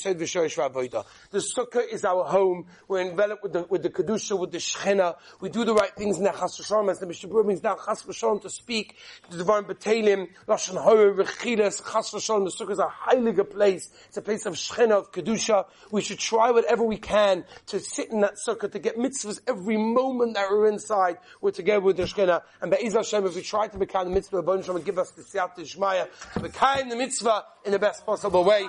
sukkah 1.38 1.88
is 1.88 2.04
our 2.04 2.24
home. 2.24 2.66
We're 2.86 3.00
enveloped 3.00 3.42
with 3.42 3.52
the, 3.52 3.66
with 3.68 3.82
the 3.82 3.90
Kedusha, 3.90 4.38
with 4.38 4.52
the 4.52 4.58
Shechina. 4.58 5.16
We 5.40 5.48
do 5.48 5.64
the 5.64 5.74
right 5.74 5.94
things 5.94 6.18
in 6.18 6.24
the 6.24 6.30
Chas 6.30 6.58
V'Shalom, 6.58 6.90
as 6.90 6.98
the 6.98 7.06
Mishnah 7.06 7.28
brings 7.30 7.60
down 7.60 7.76
Chas 7.84 8.02
V'Shalom 8.02 8.42
to 8.42 8.50
speak, 8.50 8.96
to 9.24 9.30
the 9.30 9.38
Divine 9.38 9.64
Batalim, 9.64 10.28
Lashon 10.46 10.76
Hora, 10.76 11.14
Rechilas, 11.14 11.82
Chas 11.92 12.10
V'Shalom. 12.10 12.44
The 12.44 12.64
sukkah 12.64 12.72
is 12.72 12.78
a 12.78 12.86
heilige 12.86 13.50
place. 13.50 13.90
It's 14.08 14.16
a 14.16 14.22
place 14.22 14.46
of 14.46 14.54
Shechina, 14.54 14.92
of 14.92 15.12
Kedusha. 15.12 15.66
We 15.90 16.02
should 16.02 16.18
try 16.18 16.50
whatever 16.50 16.84
we 16.84 16.98
can 16.98 17.44
to 17.66 17.80
sit 17.80 18.10
in 18.10 18.20
that 18.20 18.34
sukkah, 18.46 18.70
to 18.70 18.78
get 18.78 18.96
mitzvahs 18.96 19.40
every 19.46 19.76
moment 19.76 20.34
that 20.34 20.50
we're 20.50 20.68
inside. 20.68 21.18
We're 21.40 21.50
together 21.50 21.80
with 21.80 21.96
the 21.96 22.04
Shechina. 22.04 22.42
And 22.60 22.70
Be'ez 22.70 22.94
Hashem, 22.94 23.26
if 23.26 23.34
we 23.34 23.42
try 23.42 23.68
to 23.68 23.78
become 23.78 24.08
the 24.08 24.14
mitzvah, 24.14 24.42
Bon 24.42 24.62
Shalom, 24.62 24.82
give 24.82 24.98
us 24.98 25.10
the 25.12 25.22
Siyat 25.22 25.56
Shmaya, 25.58 26.08
to 26.34 26.40
become 26.40 26.88
the 26.88 26.96
mitzvah 26.96 27.44
in 27.64 27.72
the 27.72 27.78
best 27.78 28.04
possible 28.06 28.44
way. 28.44 28.68